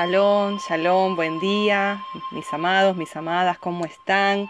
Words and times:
Shalom, 0.00 0.58
shalom, 0.66 1.14
buen 1.14 1.40
día, 1.40 2.02
mis 2.30 2.50
amados, 2.54 2.96
mis 2.96 3.14
amadas, 3.16 3.58
¿cómo 3.58 3.84
están? 3.84 4.48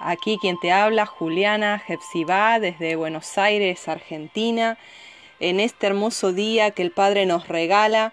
Aquí 0.00 0.36
quien 0.38 0.60
te 0.60 0.70
habla, 0.70 1.06
Juliana 1.06 1.78
Jepsibá, 1.78 2.60
desde 2.60 2.94
Buenos 2.94 3.38
Aires, 3.38 3.88
Argentina, 3.88 4.76
en 5.40 5.60
este 5.60 5.86
hermoso 5.86 6.34
día 6.34 6.72
que 6.72 6.82
el 6.82 6.90
Padre 6.90 7.24
nos 7.24 7.48
regala 7.48 8.12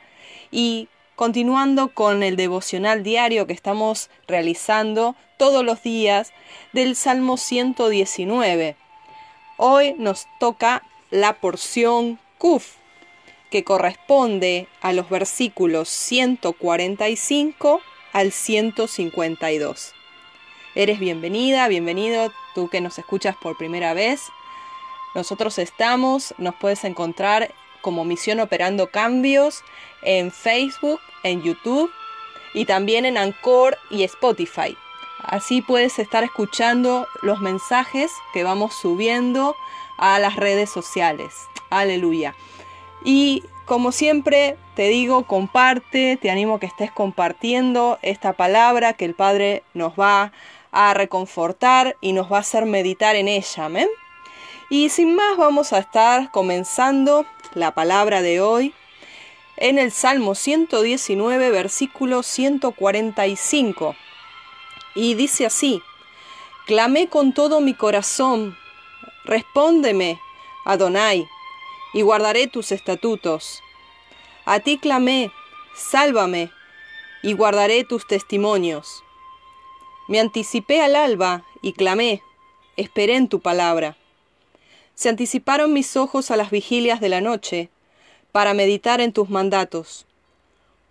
y 0.51 0.87
continuando 1.17 1.89
con 1.89 2.23
el 2.23 2.37
devocional 2.37 3.03
diario 3.03 3.45
que 3.45 3.51
estamos 3.51 4.09
realizando 4.25 5.17
todos 5.35 5.65
los 5.65 5.83
días 5.83 6.31
del 6.71 6.95
Salmo 6.95 7.35
119. 7.35 8.77
Hoy 9.57 9.95
nos 9.97 10.27
toca 10.39 10.81
la 11.11 11.33
porción 11.33 12.19
Kuf 12.37 12.77
que 13.53 13.63
corresponde 13.63 14.67
a 14.81 14.93
los 14.93 15.11
versículos 15.11 15.87
145 15.87 17.81
al 18.11 18.31
152. 18.31 19.93
Eres 20.73 20.97
bienvenida, 20.97 21.67
bienvenido 21.67 22.31
tú 22.55 22.67
que 22.67 22.81
nos 22.81 22.97
escuchas 22.97 23.35
por 23.35 23.55
primera 23.55 23.93
vez. 23.93 24.23
Nosotros 25.13 25.59
estamos, 25.59 26.33
nos 26.39 26.55
puedes 26.55 26.83
encontrar 26.83 27.53
como 27.81 28.05
Misión 28.05 28.39
Operando 28.39 28.89
Cambios 28.89 29.63
en 30.01 30.31
Facebook, 30.31 30.99
en 31.21 31.43
YouTube 31.43 31.91
y 32.55 32.65
también 32.65 33.05
en 33.05 33.19
Anchor 33.19 33.77
y 33.91 34.01
Spotify. 34.01 34.75
Así 35.19 35.61
puedes 35.61 35.99
estar 35.99 36.23
escuchando 36.23 37.05
los 37.21 37.39
mensajes 37.39 38.11
que 38.33 38.43
vamos 38.43 38.73
subiendo 38.73 39.55
a 39.99 40.17
las 40.17 40.37
redes 40.37 40.71
sociales. 40.71 41.35
Aleluya. 41.69 42.33
Y 43.03 43.43
como 43.65 43.91
siempre 43.91 44.57
te 44.75 44.87
digo, 44.87 45.25
comparte, 45.25 46.17
te 46.21 46.29
animo 46.29 46.55
a 46.55 46.59
que 46.59 46.65
estés 46.65 46.91
compartiendo 46.91 47.99
esta 48.01 48.33
palabra 48.33 48.93
que 48.93 49.05
el 49.05 49.13
Padre 49.13 49.63
nos 49.73 49.93
va 49.93 50.31
a 50.71 50.93
reconfortar 50.93 51.95
y 52.01 52.13
nos 52.13 52.31
va 52.31 52.37
a 52.37 52.41
hacer 52.41 52.65
meditar 52.65 53.15
en 53.15 53.27
ella. 53.27 53.69
Y 54.69 54.89
sin 54.89 55.15
más 55.15 55.37
vamos 55.37 55.73
a 55.73 55.79
estar 55.79 56.31
comenzando 56.31 57.25
la 57.53 57.73
palabra 57.73 58.21
de 58.21 58.41
hoy 58.41 58.73
en 59.57 59.77
el 59.77 59.91
Salmo 59.91 60.33
119, 60.33 61.51
versículo 61.51 62.23
145. 62.23 63.95
Y 64.95 65.13
dice 65.13 65.45
así, 65.45 65.81
Clamé 66.65 67.07
con 67.07 67.33
todo 67.33 67.59
mi 67.59 67.73
corazón, 67.73 68.57
respóndeme, 69.25 70.19
Adonai 70.65 71.27
y 71.93 72.01
guardaré 72.01 72.47
tus 72.47 72.71
estatutos. 72.71 73.61
A 74.45 74.59
ti 74.59 74.77
clamé, 74.77 75.31
sálvame, 75.75 76.51
y 77.21 77.33
guardaré 77.33 77.83
tus 77.85 78.05
testimonios. 78.05 79.03
Me 80.07 80.19
anticipé 80.19 80.81
al 80.81 80.95
alba 80.95 81.45
y 81.61 81.73
clamé, 81.73 82.21
esperé 82.75 83.15
en 83.15 83.29
tu 83.29 83.39
palabra. 83.39 83.95
Se 84.95 85.09
anticiparon 85.09 85.71
mis 85.71 85.95
ojos 85.95 86.29
a 86.29 86.35
las 86.35 86.51
vigilias 86.51 86.99
de 86.99 87.09
la 87.09 87.21
noche, 87.21 87.69
para 88.33 88.53
meditar 88.53 88.99
en 88.99 89.13
tus 89.13 89.29
mandatos. 89.29 90.05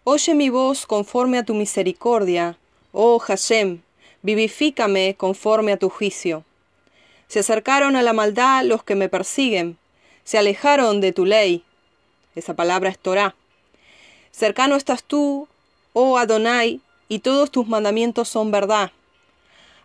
Oye 0.04 0.34
mi 0.34 0.48
voz 0.48 0.86
conforme 0.86 1.38
a 1.38 1.44
tu 1.44 1.54
misericordia, 1.54 2.56
oh 2.92 3.18
Hashem, 3.18 3.82
vivifícame 4.22 5.16
conforme 5.16 5.72
a 5.72 5.76
tu 5.76 5.88
juicio. 5.90 6.44
Se 7.28 7.40
acercaron 7.40 7.96
a 7.96 8.02
la 8.02 8.12
maldad 8.12 8.64
los 8.64 8.82
que 8.84 8.94
me 8.94 9.08
persiguen, 9.08 9.76
se 10.24 10.38
alejaron 10.38 11.00
de 11.00 11.12
tu 11.12 11.24
ley. 11.24 11.64
Esa 12.34 12.54
palabra 12.54 12.90
es 12.90 12.98
Torah. 12.98 13.34
Cercano 14.30 14.76
estás 14.76 15.04
tú, 15.04 15.48
oh 15.92 16.18
Adonai, 16.18 16.80
y 17.08 17.18
todos 17.18 17.50
tus 17.50 17.66
mandamientos 17.68 18.28
son 18.28 18.50
verdad. 18.50 18.92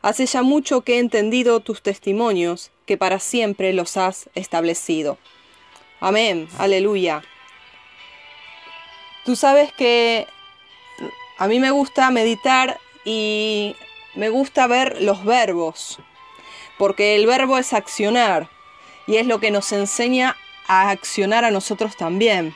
Hace 0.01 0.25
ya 0.25 0.43
mucho 0.43 0.81
que 0.81 0.95
he 0.95 0.99
entendido 0.99 1.59
tus 1.59 1.81
testimonios, 1.81 2.71
que 2.85 2.97
para 2.97 3.19
siempre 3.19 3.73
los 3.73 3.97
has 3.97 4.29
establecido. 4.35 5.17
Amén, 5.99 6.47
aleluya. 6.57 7.23
Tú 9.25 9.35
sabes 9.35 9.73
que 9.73 10.27
a 11.37 11.47
mí 11.47 11.59
me 11.59 11.71
gusta 11.71 12.09
meditar 12.11 12.79
y 13.03 13.75
me 14.15 14.29
gusta 14.29 14.67
ver 14.67 15.01
los 15.01 15.25
verbos, 15.25 15.99
porque 16.77 17.15
el 17.15 17.25
verbo 17.25 17.57
es 17.57 17.73
accionar 17.73 18.49
y 19.07 19.17
es 19.17 19.25
lo 19.25 19.39
que 19.39 19.51
nos 19.51 19.71
enseña 19.71 20.35
a 20.67 20.89
accionar 20.89 21.45
a 21.45 21.51
nosotros 21.51 21.95
también. 21.95 22.55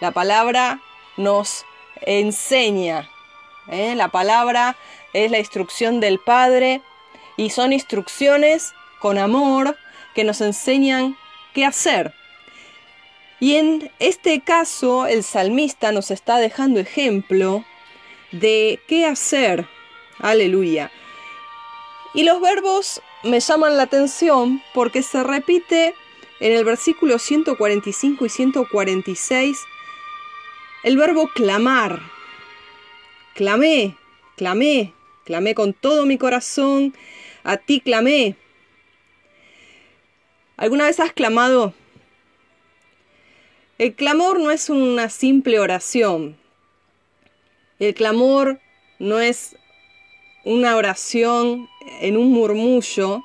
La 0.00 0.10
palabra 0.10 0.80
nos 1.16 1.64
enseña. 2.02 3.08
¿eh? 3.68 3.94
La 3.94 4.08
palabra 4.08 4.76
es 5.12 5.30
la 5.30 5.38
instrucción 5.38 6.00
del 6.00 6.18
Padre 6.18 6.82
y 7.36 7.50
son 7.50 7.72
instrucciones 7.72 8.74
con 8.98 9.18
amor 9.18 9.76
que 10.14 10.24
nos 10.24 10.40
enseñan 10.40 11.16
qué 11.54 11.64
hacer. 11.64 12.12
Y 13.40 13.56
en 13.56 13.92
este 14.00 14.40
caso 14.40 15.06
el 15.06 15.22
salmista 15.22 15.92
nos 15.92 16.10
está 16.10 16.38
dejando 16.38 16.80
ejemplo 16.80 17.64
de 18.32 18.80
qué 18.88 19.06
hacer. 19.06 19.66
Aleluya. 20.18 20.90
Y 22.14 22.24
los 22.24 22.40
verbos 22.40 23.00
me 23.24 23.40
llaman 23.40 23.76
la 23.76 23.84
atención 23.84 24.62
porque 24.74 25.02
se 25.02 25.22
repite 25.22 25.94
en 26.40 26.52
el 26.52 26.64
versículo 26.64 27.18
145 27.18 28.26
y 28.26 28.28
146 28.28 29.58
el 30.84 30.96
verbo 30.96 31.28
clamar. 31.28 32.00
Clamé, 33.34 33.96
clamé, 34.36 34.94
clamé 35.24 35.54
con 35.54 35.72
todo 35.72 36.06
mi 36.06 36.18
corazón, 36.18 36.94
a 37.44 37.56
ti 37.56 37.80
clamé. 37.80 38.36
¿Alguna 40.56 40.86
vez 40.86 40.98
has 41.00 41.12
clamado? 41.12 41.72
El 43.78 43.94
clamor 43.94 44.40
no 44.40 44.50
es 44.50 44.70
una 44.70 45.08
simple 45.08 45.60
oración. 45.60 46.36
El 47.78 47.94
clamor 47.94 48.60
no 48.98 49.20
es 49.20 49.56
una 50.44 50.76
oración 50.76 51.68
en 52.00 52.16
un 52.16 52.32
murmullo 52.32 53.24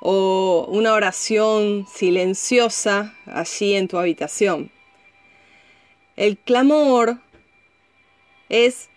o 0.00 0.66
una 0.68 0.94
oración 0.94 1.86
silenciosa 1.92 3.14
allí 3.26 3.74
en 3.74 3.88
tu 3.88 3.98
habitación. 3.98 4.70
El 6.16 6.36
clamor 6.38 7.18
es 8.48 8.90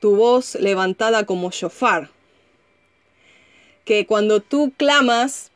tu 0.00 0.16
voz 0.16 0.56
levantada 0.56 1.24
como 1.24 1.50
shofar, 1.50 2.10
que 3.84 4.06
cuando 4.06 4.40
tú 4.40 4.72
clamas 4.76 5.52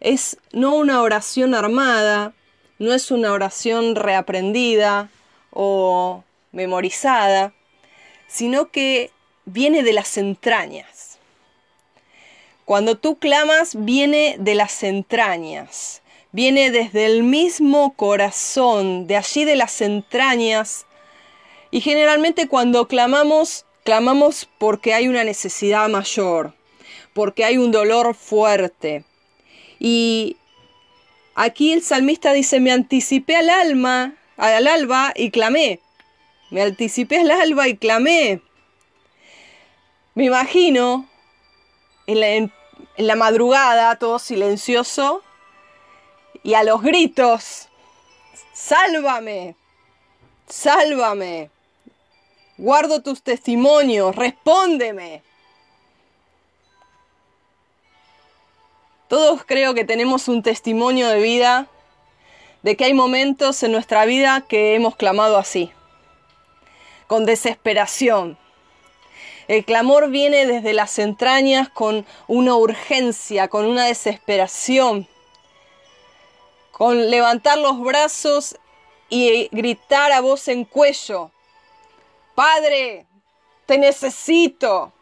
es 0.00 0.36
no 0.52 0.74
una 0.74 1.00
oración 1.00 1.54
armada, 1.54 2.34
no 2.78 2.92
es 2.92 3.10
una 3.10 3.32
oración 3.32 3.94
reaprendida 3.94 5.10
o 5.50 6.24
memorizada, 6.52 7.54
sino 8.26 8.70
que 8.70 9.10
viene 9.44 9.82
de 9.82 9.92
las 9.92 10.16
entrañas. 10.16 11.18
Cuando 12.64 12.96
tú 12.96 13.18
clamas, 13.18 13.72
viene 13.84 14.36
de 14.38 14.54
las 14.54 14.82
entrañas, 14.82 16.02
viene 16.32 16.70
desde 16.70 17.04
el 17.04 17.22
mismo 17.22 17.92
corazón, 17.94 19.06
de 19.06 19.16
allí 19.16 19.44
de 19.44 19.56
las 19.56 19.82
entrañas. 19.82 20.86
Y 21.70 21.82
generalmente 21.82 22.48
cuando 22.48 22.88
clamamos, 22.88 23.66
clamamos 23.84 24.48
porque 24.58 24.94
hay 24.94 25.08
una 25.08 25.24
necesidad 25.24 25.88
mayor, 25.90 26.54
porque 27.12 27.44
hay 27.44 27.58
un 27.58 27.70
dolor 27.70 28.14
fuerte. 28.14 29.04
Y 29.78 30.38
aquí 31.34 31.72
el 31.74 31.82
salmista 31.82 32.32
dice, 32.32 32.60
me 32.60 32.72
anticipé 32.72 33.36
al 33.36 33.50
alma, 33.50 34.14
al 34.38 34.66
alba 34.66 35.12
y 35.14 35.30
clamé. 35.30 35.80
Me 36.50 36.62
anticipé 36.62 37.18
al 37.18 37.30
alba 37.30 37.68
y 37.68 37.76
clamé. 37.76 38.40
Me 40.14 40.26
imagino 40.26 41.08
en 42.06 42.52
la, 42.98 43.16
madrugada, 43.16 43.98
todo 43.98 44.20
silencioso, 44.20 45.22
y 46.44 46.54
a 46.54 46.62
los 46.62 46.82
gritos, 46.82 47.68
sálvame, 48.52 49.56
sálvame, 50.46 51.50
guardo 52.58 53.02
tus 53.02 53.22
testimonios, 53.22 54.14
respóndeme. 54.14 55.24
Todos 59.08 59.44
creo 59.44 59.74
que 59.74 59.84
tenemos 59.84 60.28
un 60.28 60.44
testimonio 60.44 61.08
de 61.08 61.20
vida, 61.20 61.66
de 62.62 62.76
que 62.76 62.84
hay 62.84 62.94
momentos 62.94 63.60
en 63.64 63.72
nuestra 63.72 64.04
vida 64.04 64.42
que 64.42 64.76
hemos 64.76 64.94
clamado 64.94 65.38
así, 65.38 65.72
con 67.08 67.26
desesperación, 67.26 68.38
el 69.48 69.64
clamor 69.64 70.10
viene 70.10 70.46
desde 70.46 70.72
las 70.72 70.98
entrañas 70.98 71.68
con 71.68 72.06
una 72.26 72.56
urgencia, 72.56 73.48
con 73.48 73.66
una 73.66 73.86
desesperación, 73.86 75.06
con 76.70 77.10
levantar 77.10 77.58
los 77.58 77.80
brazos 77.80 78.56
y 79.08 79.48
gritar 79.52 80.12
a 80.12 80.20
voz 80.20 80.48
en 80.48 80.64
cuello, 80.64 81.30
Padre, 82.34 83.06
te 83.66 83.78
necesito. 83.78 84.92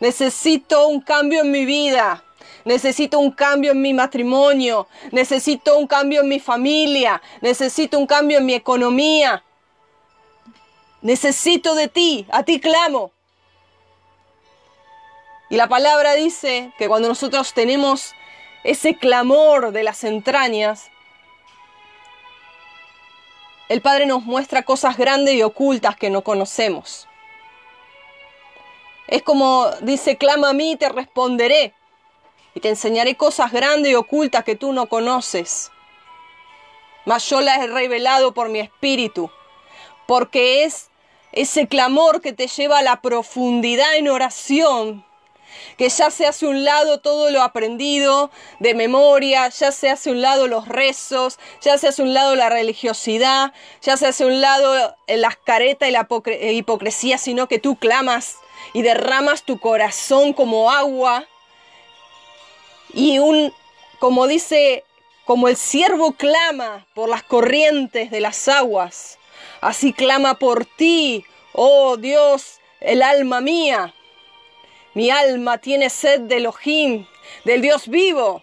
Necesito 0.00 0.88
un 0.88 1.00
cambio 1.00 1.42
en 1.42 1.50
mi 1.50 1.64
vida. 1.64 2.24
Necesito 2.64 3.18
un 3.18 3.30
cambio 3.30 3.72
en 3.72 3.80
mi 3.80 3.94
matrimonio. 3.94 4.88
Necesito 5.12 5.78
un 5.78 5.86
cambio 5.86 6.22
en 6.22 6.28
mi 6.28 6.40
familia. 6.40 7.22
Necesito 7.40 7.98
un 7.98 8.06
cambio 8.06 8.38
en 8.38 8.46
mi 8.46 8.54
economía. 8.54 9.44
Necesito 11.02 11.74
de 11.74 11.88
ti. 11.88 12.26
A 12.30 12.42
ti 12.42 12.58
clamo. 12.58 13.12
Y 15.50 15.56
la 15.56 15.68
palabra 15.68 16.14
dice 16.14 16.72
que 16.78 16.86
cuando 16.86 17.08
nosotros 17.08 17.52
tenemos 17.52 18.14
ese 18.62 18.94
clamor 18.94 19.72
de 19.72 19.82
las 19.82 20.04
entrañas, 20.04 20.90
el 23.68 23.82
Padre 23.82 24.06
nos 24.06 24.22
muestra 24.22 24.62
cosas 24.62 24.96
grandes 24.96 25.34
y 25.34 25.42
ocultas 25.42 25.96
que 25.96 26.08
no 26.08 26.22
conocemos. 26.22 27.08
Es 29.08 29.22
como 29.22 29.68
dice, 29.80 30.16
clama 30.16 30.50
a 30.50 30.52
mí 30.52 30.72
y 30.72 30.76
te 30.76 30.88
responderé. 30.88 31.74
Y 32.54 32.60
te 32.60 32.68
enseñaré 32.68 33.16
cosas 33.16 33.50
grandes 33.50 33.90
y 33.90 33.96
ocultas 33.96 34.44
que 34.44 34.54
tú 34.54 34.72
no 34.72 34.88
conoces. 34.88 35.72
Mas 37.04 37.28
yo 37.28 37.40
las 37.40 37.58
he 37.58 37.66
revelado 37.66 38.34
por 38.34 38.48
mi 38.50 38.60
espíritu. 38.60 39.32
Porque 40.06 40.62
es 40.62 40.90
ese 41.32 41.66
clamor 41.66 42.20
que 42.20 42.32
te 42.32 42.46
lleva 42.46 42.78
a 42.78 42.82
la 42.82 43.00
profundidad 43.00 43.96
en 43.96 44.08
oración 44.08 45.09
que 45.76 45.88
ya 45.88 46.10
se 46.10 46.26
hace 46.26 46.46
un 46.46 46.64
lado 46.64 47.00
todo 47.00 47.30
lo 47.30 47.42
aprendido 47.42 48.30
de 48.58 48.74
memoria, 48.74 49.48
ya 49.48 49.72
se 49.72 49.90
hace 49.90 50.10
un 50.10 50.22
lado 50.22 50.46
los 50.46 50.68
rezos, 50.68 51.38
ya 51.60 51.78
se 51.78 51.88
hace 51.88 52.02
un 52.02 52.14
lado 52.14 52.36
la 52.36 52.48
religiosidad, 52.48 53.52
ya 53.82 53.96
se 53.96 54.06
hace 54.06 54.24
un 54.24 54.40
lado 54.40 54.96
las 55.06 55.36
caretas 55.36 55.88
y 55.88 55.92
la 55.92 56.06
eh, 56.26 56.52
hipocresía, 56.52 57.18
sino 57.18 57.48
que 57.48 57.58
tú 57.58 57.76
clamas 57.76 58.36
y 58.72 58.82
derramas 58.82 59.42
tu 59.42 59.58
corazón 59.58 60.32
como 60.32 60.70
agua 60.70 61.26
y 62.92 63.18
un, 63.18 63.52
como 63.98 64.26
dice, 64.26 64.84
como 65.24 65.48
el 65.48 65.56
siervo 65.56 66.12
clama 66.12 66.86
por 66.94 67.08
las 67.08 67.22
corrientes 67.22 68.10
de 68.10 68.20
las 68.20 68.48
aguas, 68.48 69.18
así 69.60 69.92
clama 69.92 70.38
por 70.38 70.64
ti, 70.64 71.24
oh 71.52 71.96
Dios, 71.96 72.60
el 72.80 73.02
alma 73.02 73.40
mía. 73.40 73.94
Mi 74.92 75.10
alma 75.10 75.58
tiene 75.58 75.88
sed 75.88 76.22
de 76.22 76.38
Elohim, 76.38 77.06
del 77.44 77.62
Dios 77.62 77.86
vivo. 77.86 78.42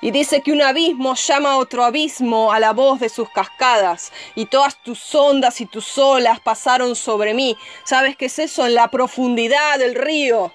Y 0.00 0.10
dice 0.10 0.42
que 0.42 0.52
un 0.52 0.62
abismo 0.62 1.14
llama 1.14 1.52
a 1.52 1.56
otro 1.58 1.84
abismo 1.84 2.52
a 2.52 2.58
la 2.58 2.72
voz 2.72 2.98
de 2.98 3.08
sus 3.08 3.30
cascadas, 3.30 4.12
y 4.34 4.46
todas 4.46 4.82
tus 4.82 5.14
ondas 5.14 5.60
y 5.60 5.66
tus 5.66 5.96
olas 5.96 6.40
pasaron 6.40 6.96
sobre 6.96 7.34
mí. 7.34 7.56
¿Sabes 7.84 8.16
qué 8.16 8.26
es 8.26 8.38
eso? 8.38 8.66
En 8.66 8.74
la 8.74 8.88
profundidad 8.88 9.78
del 9.78 9.94
río, 9.94 10.52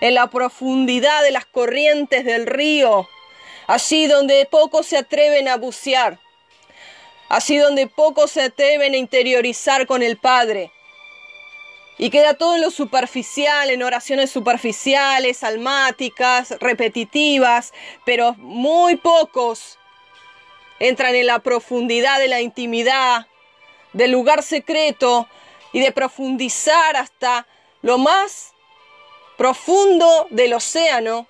en 0.00 0.14
la 0.14 0.28
profundidad 0.28 1.22
de 1.22 1.32
las 1.32 1.44
corrientes 1.44 2.24
del 2.24 2.46
río, 2.46 3.08
allí 3.66 4.06
donde 4.06 4.46
pocos 4.46 4.86
se 4.86 4.98
atreven 4.98 5.48
a 5.48 5.56
bucear, 5.56 6.18
allí 7.28 7.58
donde 7.58 7.88
pocos 7.88 8.30
se 8.30 8.42
atreven 8.42 8.94
a 8.94 8.98
interiorizar 8.98 9.86
con 9.86 10.02
el 10.02 10.16
Padre. 10.16 10.70
Y 11.98 12.10
queda 12.10 12.34
todo 12.34 12.54
en 12.54 12.60
lo 12.60 12.70
superficial, 12.70 13.70
en 13.70 13.82
oraciones 13.82 14.30
superficiales, 14.30 15.42
almáticas, 15.42 16.54
repetitivas, 16.60 17.72
pero 18.04 18.34
muy 18.34 18.96
pocos 18.96 19.78
entran 20.78 21.16
en 21.16 21.26
la 21.26 21.40
profundidad 21.40 22.20
de 22.20 22.28
la 22.28 22.40
intimidad, 22.40 23.26
del 23.92 24.12
lugar 24.12 24.44
secreto 24.44 25.28
y 25.72 25.80
de 25.80 25.90
profundizar 25.90 26.96
hasta 26.96 27.46
lo 27.82 27.98
más 27.98 28.52
profundo 29.36 30.26
del 30.30 30.52
océano, 30.54 31.26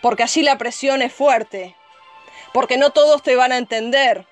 porque 0.00 0.22
allí 0.22 0.42
la 0.42 0.56
presión 0.56 1.02
es 1.02 1.12
fuerte, 1.12 1.76
porque 2.52 2.78
no 2.78 2.90
todos 2.90 3.22
te 3.22 3.36
van 3.36 3.52
a 3.52 3.58
entender, 3.58 4.26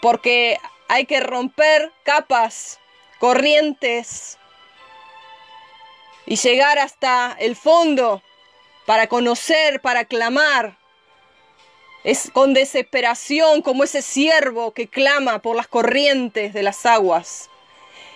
porque 0.00 0.58
hay 0.88 1.06
que 1.06 1.20
romper 1.20 1.92
capas 2.04 2.78
corrientes 3.22 4.36
y 6.26 6.34
llegar 6.34 6.80
hasta 6.80 7.36
el 7.38 7.54
fondo 7.54 8.20
para 8.84 9.06
conocer, 9.06 9.80
para 9.80 10.06
clamar. 10.06 10.76
Es 12.02 12.32
con 12.32 12.52
desesperación 12.52 13.62
como 13.62 13.84
ese 13.84 14.02
siervo 14.02 14.72
que 14.72 14.88
clama 14.88 15.40
por 15.40 15.54
las 15.54 15.68
corrientes 15.68 16.52
de 16.52 16.64
las 16.64 16.84
aguas. 16.84 17.48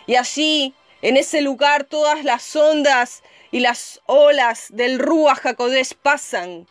Y 0.09 0.17
allí, 0.17 0.75
en 1.03 1.17
ese 1.17 1.41
lugar, 1.41 1.85
todas 1.85 2.25
las 2.25 2.57
ondas 2.57 3.23
y 3.53 3.61
las 3.61 4.01
olas 4.07 4.67
del 4.71 4.99
Rúa 4.99 5.37
Jacodés 5.37 5.95
pasan. 5.95 6.67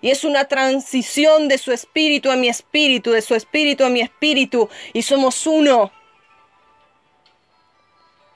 Y 0.00 0.10
es 0.10 0.24
una 0.24 0.46
transición 0.46 1.46
de 1.46 1.58
su 1.58 1.70
espíritu 1.70 2.28
a 2.28 2.34
mi 2.34 2.48
espíritu, 2.48 3.12
de 3.12 3.22
su 3.22 3.36
espíritu 3.36 3.84
a 3.84 3.88
mi 3.88 4.00
espíritu, 4.00 4.68
y 4.92 5.02
somos 5.02 5.46
uno 5.46 5.92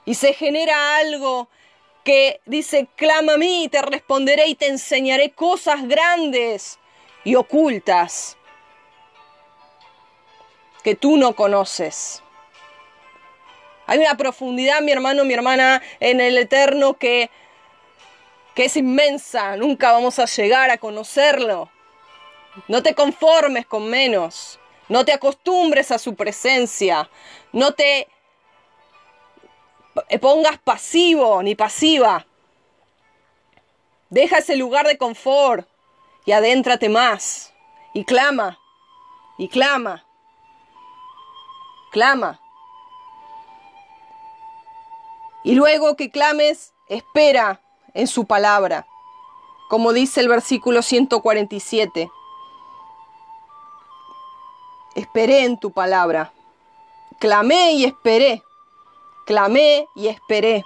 y 0.05 0.15
se 0.15 0.33
genera 0.33 0.97
algo 0.97 1.49
que 2.05 2.41
dice, 2.47 2.89
clama 2.97 3.35
a 3.35 3.37
mí 3.37 3.69
te 3.71 3.83
responderé 3.83 4.49
y 4.49 4.55
te 4.55 4.69
enseñaré 4.69 5.31
cosas 5.31 5.87
grandes 5.87 6.79
y 7.25 7.35
ocultas 7.35 8.37
que 10.83 10.95
tú 10.95 11.17
no 11.17 11.35
conoces. 11.35 12.23
Hay 13.87 13.99
una 13.99 14.17
profundidad, 14.17 14.81
mi 14.81 14.93
hermano, 14.93 15.25
mi 15.25 15.35
hermana, 15.35 15.83
en 15.99 16.21
el 16.21 16.39
eterno 16.39 16.95
que, 16.95 17.29
que 18.55 18.67
es 18.67 18.77
inmensa. 18.77 19.57
Nunca 19.57 19.93
vamos 19.93 20.19
a 20.19 20.27
llegar 20.27 20.71
a 20.71 20.79
conocerlo. 20.79 21.71
No 22.69 22.83
te 22.83 22.95
conformes 22.95 23.67
con 23.67 23.91
menos. 23.91 24.61
No 24.89 25.05
te 25.05 25.13
acostumbres 25.13 25.91
a 25.91 25.99
su 25.99 26.15
presencia. 26.15 27.11
No 27.53 27.75
te 27.75 28.09
pongas 30.21 30.59
pasivo 30.59 31.43
ni 31.43 31.55
pasiva. 31.55 32.27
Deja 34.09 34.39
ese 34.39 34.57
lugar 34.57 34.87
de 34.87 34.99
confort 34.99 35.69
y 36.25 36.33
adéntrate 36.33 36.89
más. 36.89 37.53
Y 37.93 38.05
clama, 38.05 38.59
y 39.37 39.49
clama, 39.49 40.05
clama. 41.91 42.41
Y 45.43 45.55
luego 45.55 45.97
que 45.97 46.11
clames, 46.11 46.73
espera 46.89 47.61
en 47.95 48.07
su 48.07 48.27
palabra, 48.27 48.87
como 49.69 49.93
dice 49.93 50.21
el 50.21 50.29
versículo 50.29 50.83
147. 50.83 52.11
Esperé 54.95 55.45
en 55.45 55.59
tu 55.59 55.73
palabra. 55.73 56.33
Clamé 57.19 57.73
y 57.73 57.85
esperé 57.85 58.43
clamé 59.27 59.89
y 59.95 60.09
esperé. 60.09 60.65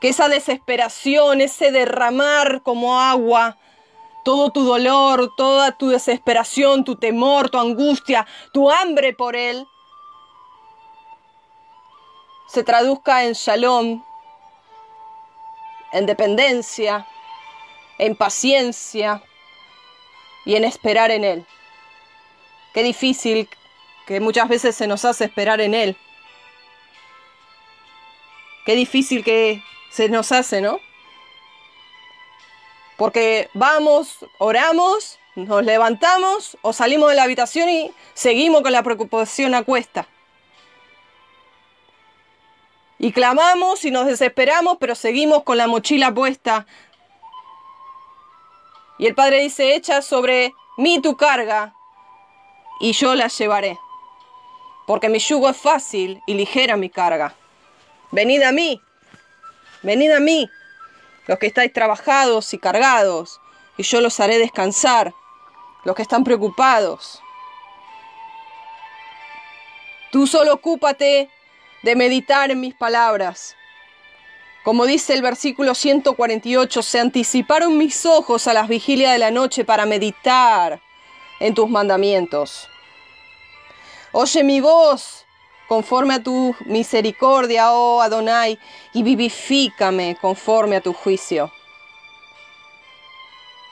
Que 0.00 0.08
esa 0.08 0.28
desesperación, 0.28 1.40
ese 1.40 1.70
derramar 1.70 2.62
como 2.62 3.00
agua, 3.00 3.56
todo 4.24 4.50
tu 4.50 4.64
dolor, 4.64 5.32
toda 5.36 5.72
tu 5.72 5.88
desesperación, 5.88 6.84
tu 6.84 6.96
temor, 6.96 7.50
tu 7.50 7.58
angustia, 7.58 8.26
tu 8.52 8.70
hambre 8.70 9.12
por 9.12 9.36
Él, 9.36 9.66
se 12.46 12.62
traduzca 12.62 13.24
en 13.24 13.32
shalom, 13.32 14.04
en 15.92 16.06
dependencia, 16.06 17.06
en 17.98 18.16
paciencia 18.16 19.22
y 20.44 20.56
en 20.56 20.64
esperar 20.64 21.10
en 21.10 21.24
Él. 21.24 21.46
Qué 22.72 22.82
difícil 22.82 23.48
que 24.06 24.20
muchas 24.20 24.48
veces 24.48 24.74
se 24.76 24.86
nos 24.86 25.04
hace 25.04 25.24
esperar 25.24 25.60
en 25.60 25.74
Él. 25.74 25.96
Qué 28.64 28.74
difícil 28.74 29.22
que 29.22 29.62
se 29.90 30.08
nos 30.08 30.32
hace, 30.32 30.60
¿no? 30.60 30.80
Porque 32.96 33.50
vamos, 33.54 34.24
oramos, 34.38 35.18
nos 35.34 35.64
levantamos 35.64 36.56
o 36.62 36.72
salimos 36.72 37.10
de 37.10 37.16
la 37.16 37.24
habitación 37.24 37.68
y 37.68 37.92
seguimos 38.14 38.62
con 38.62 38.72
la 38.72 38.82
preocupación 38.82 39.54
a 39.54 39.64
cuesta. 39.64 40.06
Y 42.98 43.12
clamamos 43.12 43.84
y 43.84 43.90
nos 43.90 44.06
desesperamos, 44.06 44.78
pero 44.78 44.94
seguimos 44.94 45.42
con 45.42 45.58
la 45.58 45.66
mochila 45.66 46.14
puesta. 46.14 46.66
Y 48.98 49.06
el 49.06 49.14
Padre 49.14 49.42
dice, 49.42 49.74
echa 49.74 50.00
sobre 50.00 50.54
mí 50.76 51.00
tu 51.02 51.16
carga 51.16 51.74
y 52.80 52.92
yo 52.92 53.14
la 53.14 53.26
llevaré. 53.28 53.78
Porque 54.86 55.08
mi 55.08 55.18
yugo 55.18 55.48
es 55.50 55.56
fácil 55.56 56.22
y 56.26 56.34
ligera 56.34 56.76
mi 56.76 56.88
carga. 56.88 57.34
Venid 58.10 58.42
a 58.42 58.52
mí, 58.52 58.80
venid 59.82 60.10
a 60.12 60.20
mí, 60.20 60.50
los 61.26 61.38
que 61.38 61.46
estáis 61.46 61.72
trabajados 61.72 62.54
y 62.54 62.58
cargados, 62.58 63.40
y 63.76 63.82
yo 63.82 64.00
los 64.00 64.20
haré 64.20 64.38
descansar, 64.38 65.12
los 65.84 65.96
que 65.96 66.02
están 66.02 66.24
preocupados. 66.24 67.20
Tú 70.12 70.26
solo 70.26 70.54
ocúpate 70.54 71.28
de 71.82 71.96
meditar 71.96 72.50
en 72.50 72.60
mis 72.60 72.74
palabras. 72.74 73.56
Como 74.62 74.86
dice 74.86 75.12
el 75.12 75.22
versículo 75.22 75.74
148, 75.74 76.82
se 76.82 77.00
anticiparon 77.00 77.76
mis 77.76 78.06
ojos 78.06 78.46
a 78.46 78.54
las 78.54 78.68
vigilias 78.68 79.12
de 79.12 79.18
la 79.18 79.30
noche 79.30 79.64
para 79.64 79.84
meditar 79.84 80.80
en 81.40 81.54
tus 81.54 81.68
mandamientos. 81.68 82.68
Oye 84.12 84.44
mi 84.44 84.60
voz 84.60 85.23
conforme 85.68 86.14
a 86.14 86.22
tu 86.22 86.54
misericordia, 86.66 87.72
oh 87.72 88.00
Adonai, 88.00 88.58
y 88.92 89.02
vivifícame 89.02 90.16
conforme 90.20 90.76
a 90.76 90.80
tu 90.80 90.92
juicio. 90.92 91.50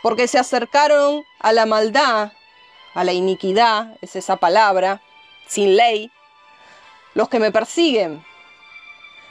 Porque 0.03 0.27
se 0.27 0.39
acercaron 0.39 1.25
a 1.39 1.53
la 1.53 1.67
maldad, 1.67 2.33
a 2.95 3.05
la 3.05 3.13
iniquidad, 3.13 3.97
es 4.01 4.17
esa 4.17 4.37
palabra, 4.37 5.01
sin 5.47 5.77
ley, 5.77 6.11
los 7.15 7.29
que 7.29 7.39
me 7.39 7.53
persiguen. 7.53 8.25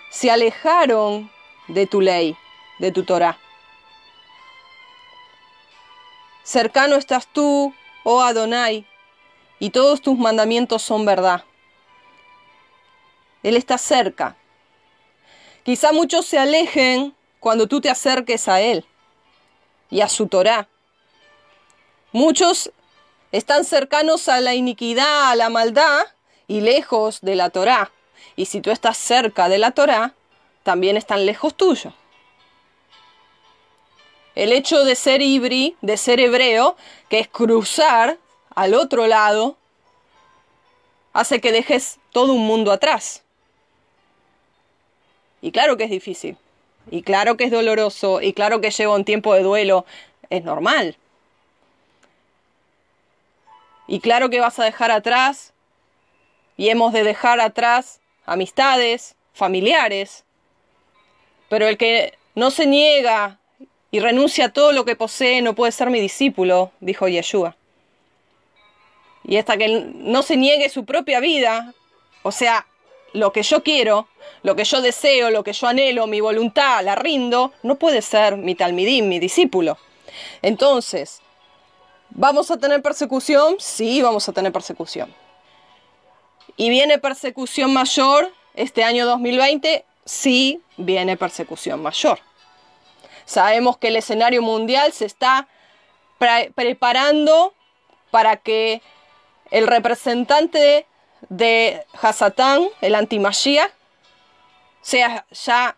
Se 0.09 0.31
alejaron 0.31 1.31
de 1.67 1.87
tu 1.87 2.01
ley, 2.01 2.37
de 2.79 2.91
tu 2.91 3.03
Torah. 3.03 3.37
Cercano 6.43 6.95
estás 6.95 7.27
tú, 7.27 7.73
oh 8.03 8.21
Adonai, 8.21 8.85
y 9.59 9.69
todos 9.69 10.01
tus 10.01 10.17
mandamientos 10.17 10.81
son 10.81 11.05
verdad. 11.05 11.43
Él 13.43 13.55
está 13.55 13.77
cerca. 13.77 14.35
Quizá 15.63 15.91
muchos 15.91 16.25
se 16.25 16.37
alejen 16.37 17.15
cuando 17.39 17.67
tú 17.67 17.81
te 17.81 17.89
acerques 17.89 18.47
a 18.47 18.61
Él 18.61 18.85
y 19.89 20.01
a 20.01 20.09
su 20.09 20.27
Torah. 20.27 20.67
Muchos 22.11 22.71
están 23.31 23.63
cercanos 23.63 24.27
a 24.27 24.41
la 24.41 24.55
iniquidad, 24.55 25.31
a 25.31 25.35
la 25.35 25.49
maldad 25.49 26.05
y 26.47 26.61
lejos 26.61 27.21
de 27.21 27.35
la 27.35 27.49
Torah. 27.49 27.91
Y 28.35 28.45
si 28.45 28.61
tú 28.61 28.71
estás 28.71 28.97
cerca 28.97 29.49
de 29.49 29.57
la 29.57 29.71
Torah, 29.71 30.13
también 30.63 30.97
están 30.97 31.25
lejos 31.25 31.55
tuyo. 31.55 31.93
El 34.35 34.53
hecho 34.53 34.83
de 34.83 34.95
ser 34.95 35.21
ibri, 35.21 35.75
de 35.81 35.97
ser 35.97 36.19
hebreo, 36.19 36.75
que 37.09 37.19
es 37.19 37.27
cruzar 37.27 38.17
al 38.55 38.73
otro 38.73 39.07
lado, 39.07 39.57
hace 41.13 41.41
que 41.41 41.51
dejes 41.51 41.99
todo 42.11 42.33
un 42.33 42.45
mundo 42.45 42.71
atrás. 42.71 43.23
Y 45.41 45.51
claro 45.51 45.77
que 45.77 45.85
es 45.85 45.89
difícil, 45.89 46.37
y 46.89 47.01
claro 47.01 47.37
que 47.37 47.45
es 47.45 47.51
doloroso, 47.51 48.21
y 48.21 48.33
claro 48.33 48.61
que 48.61 48.71
lleva 48.71 48.95
un 48.95 49.05
tiempo 49.05 49.33
de 49.33 49.43
duelo, 49.43 49.85
es 50.29 50.43
normal. 50.43 50.97
Y 53.87 53.99
claro 53.99 54.29
que 54.29 54.39
vas 54.39 54.59
a 54.59 54.63
dejar 54.63 54.91
atrás, 54.91 55.53
y 56.57 56.69
hemos 56.69 56.93
de 56.93 57.03
dejar 57.03 57.39
atrás 57.39 57.99
amistades, 58.25 59.15
familiares, 59.33 60.23
pero 61.49 61.67
el 61.67 61.77
que 61.77 62.17
no 62.35 62.51
se 62.51 62.65
niega 62.65 63.39
y 63.89 63.99
renuncia 63.99 64.45
a 64.45 64.53
todo 64.53 64.71
lo 64.71 64.85
que 64.85 64.95
posee 64.95 65.41
no 65.41 65.55
puede 65.55 65.71
ser 65.71 65.89
mi 65.89 65.99
discípulo, 65.99 66.71
dijo 66.79 67.07
Yeshua. 67.07 67.55
Y 69.23 69.37
hasta 69.37 69.57
que 69.57 69.91
no 69.95 70.23
se 70.23 70.37
niegue 70.37 70.69
su 70.69 70.85
propia 70.85 71.19
vida, 71.19 71.73
o 72.23 72.31
sea, 72.31 72.65
lo 73.13 73.31
que 73.31 73.43
yo 73.43 73.63
quiero, 73.63 74.07
lo 74.43 74.55
que 74.55 74.63
yo 74.63 74.81
deseo, 74.81 75.29
lo 75.29 75.43
que 75.43 75.53
yo 75.53 75.67
anhelo, 75.67 76.07
mi 76.07 76.21
voluntad, 76.21 76.83
la 76.83 76.95
rindo, 76.95 77.51
no 77.63 77.75
puede 77.75 78.01
ser 78.01 78.37
mi 78.37 78.55
talmidín, 78.55 79.09
mi 79.09 79.19
discípulo. 79.19 79.77
Entonces, 80.41 81.21
¿vamos 82.09 82.51
a 82.51 82.57
tener 82.57 82.81
persecución? 82.81 83.55
Sí, 83.59 84.01
vamos 84.01 84.27
a 84.29 84.33
tener 84.33 84.51
persecución. 84.51 85.13
¿Y 86.57 86.69
viene 86.69 86.99
persecución 86.99 87.73
mayor 87.73 88.31
este 88.55 88.83
año 88.83 89.05
2020? 89.05 89.85
sí 90.05 90.61
viene 90.77 91.17
persecución 91.17 91.81
mayor. 91.81 92.19
Sabemos 93.25 93.77
que 93.77 93.89
el 93.89 93.95
escenario 93.95 94.41
mundial 94.41 94.91
se 94.93 95.05
está 95.05 95.47
preparando 96.17 97.53
para 98.09 98.37
que 98.37 98.81
el 99.51 99.67
representante 99.67 100.85
de 101.29 101.85
Hasatán, 102.01 102.67
el 102.81 102.95
antimashia, 102.95 103.71
sea 104.81 105.25
ya 105.31 105.77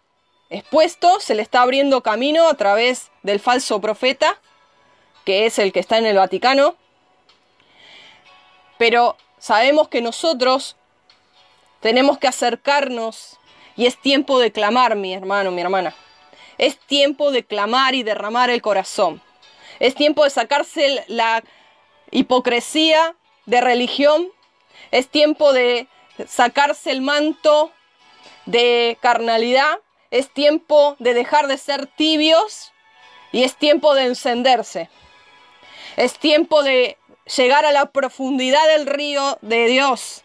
expuesto, 0.49 1.19
se 1.19 1.35
le 1.35 1.41
está 1.41 1.61
abriendo 1.61 2.01
camino 2.01 2.47
a 2.47 2.53
través 2.53 3.11
del 3.23 3.39
falso 3.39 3.81
profeta, 3.81 4.39
que 5.25 5.45
es 5.45 5.59
el 5.59 5.71
que 5.71 5.79
está 5.79 5.97
en 5.97 6.05
el 6.05 6.17
Vaticano. 6.17 6.75
Pero 8.77 9.17
sabemos 9.39 9.87
que 9.87 10.01
nosotros 10.01 10.75
tenemos 11.79 12.17
que 12.17 12.27
acercarnos 12.27 13.39
y 13.75 13.85
es 13.87 13.97
tiempo 13.97 14.39
de 14.39 14.51
clamar, 14.51 14.95
mi 14.95 15.13
hermano, 15.13 15.51
mi 15.51 15.61
hermana. 15.61 15.93
Es 16.57 16.77
tiempo 16.77 17.31
de 17.31 17.43
clamar 17.43 17.95
y 17.95 18.03
derramar 18.03 18.49
el 18.49 18.61
corazón. 18.61 19.21
Es 19.79 19.95
tiempo 19.95 20.23
de 20.23 20.29
sacarse 20.29 21.03
la 21.07 21.43
hipocresía 22.11 23.15
de 23.45 23.61
religión. 23.61 24.29
Es 24.93 25.09
tiempo 25.09 25.53
de 25.53 25.87
sacarse 26.27 26.91
el 26.91 27.01
manto 27.01 27.71
de 28.45 28.95
carnalidad. 29.01 29.79
Es 30.11 30.29
tiempo 30.29 30.95
de 30.99 31.15
dejar 31.15 31.47
de 31.47 31.57
ser 31.57 31.87
tibios 31.87 32.71
y 33.31 33.43
es 33.43 33.55
tiempo 33.55 33.95
de 33.95 34.05
encenderse. 34.05 34.91
Es 35.95 36.19
tiempo 36.19 36.61
de 36.61 36.99
llegar 37.35 37.65
a 37.65 37.71
la 37.71 37.87
profundidad 37.87 38.67
del 38.67 38.85
río 38.85 39.39
de 39.41 39.65
Dios 39.65 40.23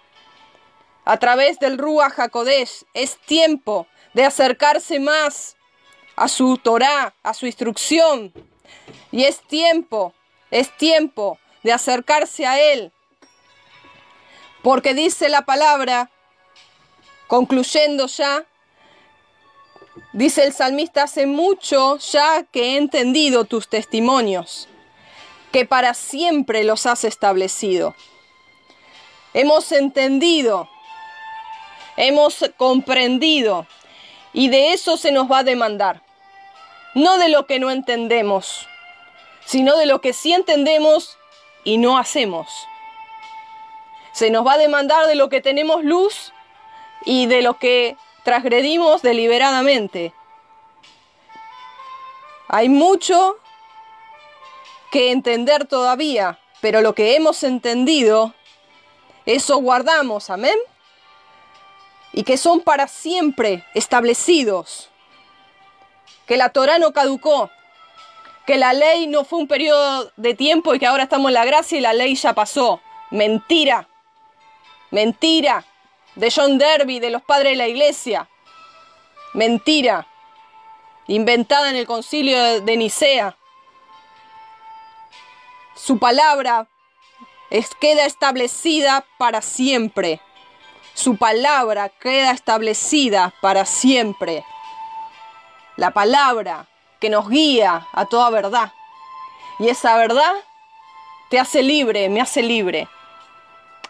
a 1.06 1.16
través 1.16 1.58
del 1.58 1.78
Rúa 1.78 2.12
Hakodesh. 2.14 2.84
Es 2.92 3.16
tiempo 3.16 3.86
de 4.12 4.26
acercarse 4.26 5.00
más 5.00 5.56
a 6.14 6.28
su 6.28 6.58
Torah, 6.58 7.14
a 7.22 7.32
su 7.32 7.46
instrucción. 7.46 8.34
Y 9.12 9.24
es 9.24 9.40
tiempo, 9.40 10.12
es 10.50 10.76
tiempo 10.76 11.38
de 11.62 11.72
acercarse 11.72 12.44
a 12.44 12.60
Él. 12.60 12.92
Porque 14.62 14.94
dice 14.94 15.28
la 15.28 15.42
palabra, 15.42 16.10
concluyendo 17.26 18.06
ya, 18.06 18.44
dice 20.12 20.44
el 20.44 20.52
salmista, 20.52 21.04
hace 21.04 21.26
mucho 21.26 21.98
ya 21.98 22.42
que 22.44 22.74
he 22.74 22.76
entendido 22.76 23.44
tus 23.44 23.68
testimonios, 23.68 24.68
que 25.52 25.64
para 25.64 25.94
siempre 25.94 26.64
los 26.64 26.86
has 26.86 27.04
establecido. 27.04 27.94
Hemos 29.34 29.72
entendido 29.72 30.68
hemos 31.98 32.44
comprendido 32.56 33.66
y 34.32 34.48
de 34.48 34.72
eso 34.72 34.96
se 34.96 35.12
nos 35.12 35.30
va 35.30 35.40
a 35.40 35.44
demandar. 35.44 36.02
No 36.94 37.18
de 37.18 37.28
lo 37.28 37.46
que 37.46 37.58
no 37.58 37.70
entendemos, 37.70 38.66
sino 39.44 39.76
de 39.76 39.86
lo 39.86 40.00
que 40.00 40.12
sí 40.12 40.32
entendemos 40.32 41.18
y 41.64 41.76
no 41.76 41.98
hacemos. 41.98 42.48
Se 44.12 44.30
nos 44.30 44.46
va 44.46 44.54
a 44.54 44.58
demandar 44.58 45.06
de 45.06 45.14
lo 45.14 45.28
que 45.28 45.40
tenemos 45.40 45.84
luz 45.84 46.32
y 47.04 47.26
de 47.26 47.42
lo 47.42 47.58
que 47.58 47.96
transgredimos 48.24 49.02
deliberadamente. 49.02 50.12
Hay 52.48 52.68
mucho 52.68 53.36
que 54.90 55.10
entender 55.10 55.66
todavía, 55.66 56.38
pero 56.60 56.80
lo 56.80 56.94
que 56.94 57.14
hemos 57.14 57.42
entendido, 57.42 58.34
eso 59.26 59.58
guardamos, 59.58 60.30
amén 60.30 60.58
y 62.12 62.24
que 62.24 62.36
son 62.36 62.60
para 62.60 62.88
siempre 62.88 63.64
establecidos. 63.74 64.90
Que 66.26 66.36
la 66.36 66.50
Torah 66.50 66.78
no 66.78 66.92
caducó, 66.92 67.50
que 68.46 68.56
la 68.56 68.72
ley 68.72 69.06
no 69.06 69.24
fue 69.24 69.38
un 69.38 69.48
periodo 69.48 70.12
de 70.16 70.34
tiempo 70.34 70.74
y 70.74 70.78
que 70.78 70.86
ahora 70.86 71.04
estamos 71.04 71.28
en 71.28 71.34
la 71.34 71.44
gracia 71.44 71.78
y 71.78 71.80
la 71.80 71.92
ley 71.92 72.14
ya 72.14 72.34
pasó. 72.34 72.80
Mentira, 73.10 73.88
mentira 74.90 75.64
de 76.14 76.32
John 76.34 76.58
Derby, 76.58 77.00
de 77.00 77.10
los 77.10 77.22
padres 77.22 77.52
de 77.52 77.56
la 77.56 77.68
iglesia. 77.68 78.28
Mentira, 79.34 80.06
inventada 81.06 81.70
en 81.70 81.76
el 81.76 81.86
concilio 81.86 82.60
de 82.60 82.76
Nicea. 82.76 83.36
Su 85.74 85.98
palabra 85.98 86.68
es, 87.50 87.74
queda 87.76 88.04
establecida 88.04 89.06
para 89.16 89.42
siempre. 89.42 90.20
Su 90.94 91.16
palabra 91.16 91.88
queda 91.88 92.32
establecida 92.32 93.32
para 93.40 93.64
siempre. 93.64 94.44
La 95.76 95.92
palabra 95.92 96.66
que 97.00 97.10
nos 97.10 97.28
guía 97.28 97.86
a 97.92 98.06
toda 98.06 98.30
verdad. 98.30 98.72
Y 99.60 99.68
esa 99.68 99.96
verdad 99.96 100.34
te 101.30 101.38
hace 101.38 101.62
libre, 101.62 102.08
me 102.08 102.20
hace 102.20 102.42
libre. 102.42 102.88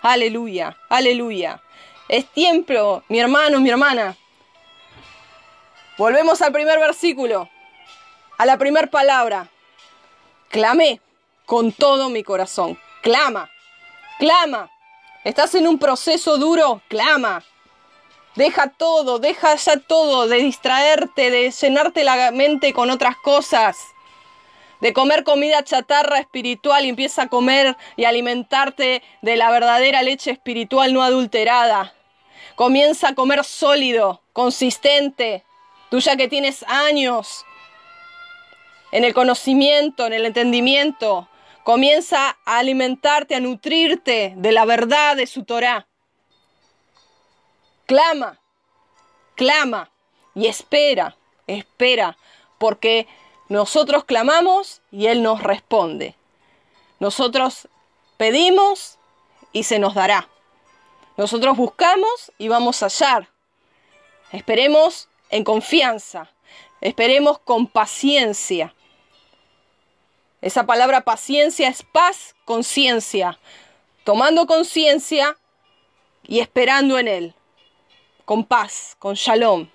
Aleluya, 0.02 0.76
aleluya. 0.88 1.60
Es 2.08 2.26
tiempo, 2.26 3.02
mi 3.08 3.18
hermano, 3.18 3.60
mi 3.60 3.70
hermana. 3.70 4.16
Volvemos 5.96 6.40
al 6.40 6.52
primer 6.52 6.78
versículo, 6.78 7.48
a 8.38 8.46
la 8.46 8.56
primera 8.56 8.86
palabra. 8.86 9.48
Clamé 10.48 11.00
con 11.44 11.72
todo 11.72 12.08
mi 12.08 12.22
corazón. 12.22 12.78
Clama, 13.02 13.50
clama. 14.18 14.70
¿Estás 15.24 15.54
en 15.56 15.66
un 15.66 15.78
proceso 15.78 16.38
duro? 16.38 16.80
Clama. 16.88 17.42
Deja 18.36 18.68
todo, 18.68 19.18
deja 19.18 19.56
ya 19.56 19.78
todo, 19.78 20.28
de 20.28 20.36
distraerte, 20.36 21.30
de 21.30 21.50
llenarte 21.50 22.04
la 22.04 22.30
mente 22.30 22.72
con 22.72 22.88
otras 22.88 23.16
cosas, 23.16 23.76
de 24.80 24.92
comer 24.92 25.24
comida 25.24 25.64
chatarra 25.64 26.18
espiritual 26.18 26.84
y 26.84 26.88
empieza 26.88 27.22
a 27.22 27.28
comer 27.28 27.76
y 27.96 28.04
alimentarte 28.04 29.02
de 29.22 29.36
la 29.36 29.50
verdadera 29.50 30.02
leche 30.02 30.30
espiritual 30.30 30.92
no 30.92 31.02
adulterada. 31.02 31.94
Comienza 32.54 33.08
a 33.08 33.14
comer 33.14 33.44
sólido, 33.44 34.22
consistente, 34.32 35.44
tú 35.90 35.98
ya 36.00 36.16
que 36.16 36.28
tienes 36.28 36.64
años 36.64 37.44
en 38.90 39.04
el 39.04 39.14
conocimiento, 39.14 40.06
en 40.06 40.12
el 40.12 40.26
entendimiento, 40.26 41.28
comienza 41.62 42.38
a 42.46 42.58
alimentarte, 42.58 43.34
a 43.34 43.40
nutrirte 43.40 44.32
de 44.36 44.52
la 44.52 44.64
verdad 44.64 45.16
de 45.16 45.26
su 45.26 45.44
Torah. 45.44 45.86
Clama, 47.86 48.40
clama 49.34 49.90
y 50.34 50.46
espera, 50.46 51.16
espera, 51.46 52.16
porque 52.58 53.06
nosotros 53.48 54.04
clamamos 54.04 54.82
y 54.90 55.06
Él 55.06 55.22
nos 55.22 55.42
responde. 55.42 56.16
Nosotros 57.00 57.68
pedimos 58.16 58.98
y 59.52 59.62
se 59.62 59.78
nos 59.78 59.94
dará. 59.94 60.28
Nosotros 61.16 61.56
buscamos 61.56 62.32
y 62.36 62.48
vamos 62.48 62.82
a 62.82 62.86
hallar. 62.86 63.28
Esperemos 64.32 65.08
en 65.30 65.44
confianza. 65.44 66.30
Esperemos 66.80 67.38
con 67.38 67.66
paciencia. 67.66 68.74
Esa 70.40 70.66
palabra 70.66 71.00
paciencia 71.00 71.68
es 71.68 71.82
paz, 71.82 72.36
conciencia. 72.44 73.38
Tomando 74.04 74.46
conciencia 74.46 75.36
y 76.22 76.40
esperando 76.40 76.98
en 76.98 77.08
Él. 77.08 77.34
Con 78.24 78.44
paz, 78.44 78.94
con 78.98 79.14
shalom. 79.14 79.70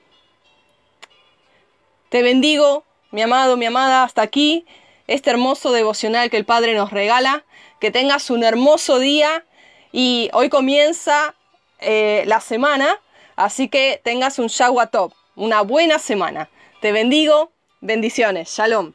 Te 2.09 2.21
bendigo, 2.21 2.85
mi 3.13 3.22
amado, 3.22 3.58
mi 3.58 3.65
amada, 3.67 4.03
hasta 4.03 4.24
aquí 4.24 4.65
este 5.05 5.29
hermoso 5.29 5.72
devocional 5.72 6.32
que 6.32 6.38
el 6.38 6.46
Padre 6.46 6.74
nos 6.74 6.89
regala. 6.89 7.46
Que 7.79 7.91
tengas 7.91 8.29
un 8.32 8.43
hermoso 8.43 8.98
día 8.98 9.46
y 9.91 10.29
hoy 10.34 10.50
comienza 10.50 11.36
eh, 11.79 12.24
la 12.25 12.39
semana, 12.39 13.00
así 13.36 13.67
que 13.67 14.01
tengas 14.03 14.39
un 14.39 14.50
Top, 14.91 15.13
una 15.36 15.62
buena 15.62 16.00
semana. 16.00 16.50
Te 16.82 16.91
bendigo, 16.91 17.51
bendiciones, 17.82 18.50
shalom. 18.50 18.93